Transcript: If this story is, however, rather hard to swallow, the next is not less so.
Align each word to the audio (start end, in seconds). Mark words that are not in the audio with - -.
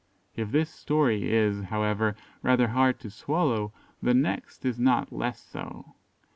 If 0.35 0.49
this 0.49 0.71
story 0.71 1.31
is, 1.31 1.65
however, 1.65 2.15
rather 2.41 2.69
hard 2.69 2.99
to 3.01 3.11
swallow, 3.11 3.71
the 4.01 4.15
next 4.15 4.65
is 4.65 4.79
not 4.79 5.13
less 5.13 5.39
so. 5.43 5.93